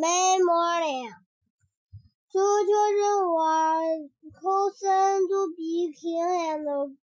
[0.00, 1.12] May morning.
[2.32, 4.08] Two children were
[4.40, 6.96] chosen to be king and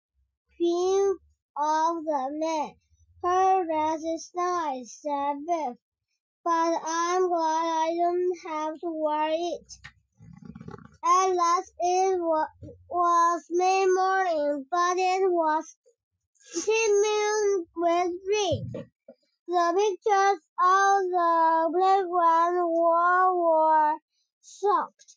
[0.58, 1.16] queen
[1.56, 2.76] of the May.
[3.22, 5.78] Her dress is nice, said Biff,
[6.44, 9.72] but I'm glad I don't have to wear it.
[11.02, 15.76] At last it was May morning, but it was
[16.62, 18.70] teeming with rain.
[19.48, 22.21] The pictures of the playground
[24.82, 25.16] soaked.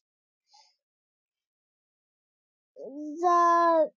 [2.77, 3.89] The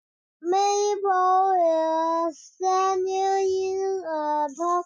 [0.42, 4.84] maypole is standing in a pot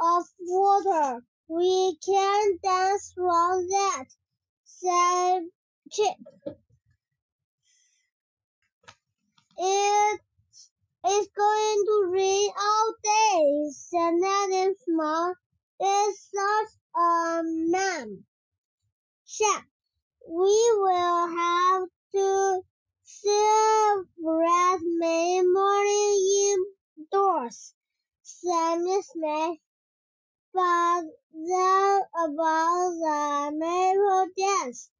[0.00, 1.24] of water.
[1.48, 4.04] We can dance around that,
[4.64, 5.42] said
[5.90, 6.16] Chip.
[9.58, 10.20] It
[11.08, 15.34] is going to rain all day, said Ned's mom.
[15.80, 18.24] It's such a man.
[19.26, 19.64] Chip,
[20.28, 22.62] we will have to
[23.02, 26.64] celebrate May morning
[26.96, 27.74] indoors,
[28.22, 29.60] said Miss May.
[30.52, 34.90] But then about the maypole dance,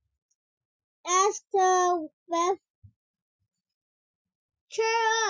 [1.06, 2.59] asked Beth.
[4.69, 4.84] Cheer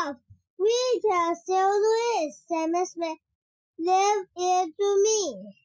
[0.07, 0.21] up,
[0.59, 3.17] we can still do it, said Miss May.
[3.79, 5.64] Leave it to me.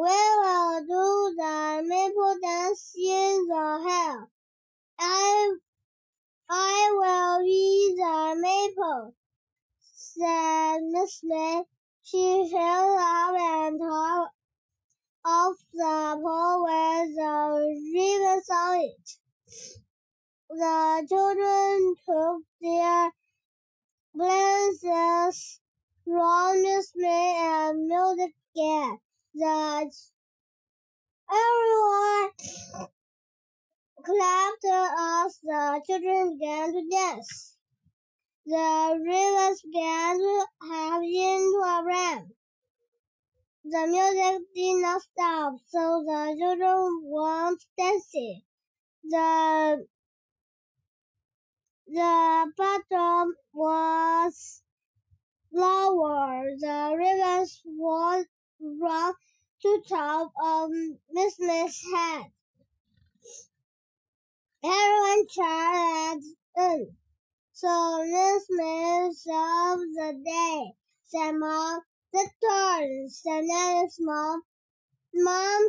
[0.00, 4.30] We will do the maypole dance in the hell.
[4.98, 5.56] I,
[6.48, 9.14] I will be the maypole,
[9.92, 11.64] said Miss May.
[12.02, 14.30] She held up and tore
[15.26, 19.08] off the pole with the ribbons on it.
[20.48, 23.10] The children took their
[24.16, 25.60] places
[26.06, 28.98] round Miss May and music began.
[29.34, 29.92] The
[31.30, 32.30] everyone
[34.04, 37.56] clapped as the children began to dance.
[38.46, 42.34] The rivers began to have into a rhyme.
[43.64, 48.42] The music did not stop, so the children went dancing.
[49.04, 49.86] The
[51.86, 54.62] the bottom was
[55.52, 56.44] lower.
[56.58, 58.26] The rivers was
[59.70, 60.70] to top of
[61.12, 62.24] Miss May's head.
[64.64, 66.22] Everyone cheered
[66.56, 66.96] in.
[67.52, 70.72] So Miss May saved the day,
[71.04, 71.80] said Mom.
[72.12, 74.42] The turn, said Ned's mom.
[75.14, 75.62] Mom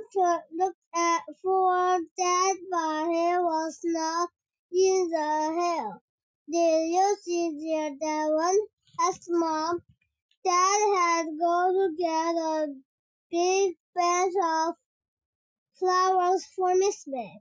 [0.57, 4.29] looked at for Dad, but he was not
[4.71, 6.01] in the hill.
[6.49, 8.59] Did you see dear Dad one?
[9.01, 9.83] asked Mom.
[10.43, 12.50] Dad had gone to get a
[13.31, 14.75] big bunch of
[15.79, 17.33] flowers for Miss May.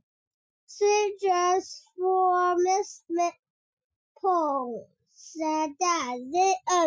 [0.66, 3.32] Sweet just for Miss May,
[4.20, 6.20] Paul said Dad.
[6.32, 6.74] They uh,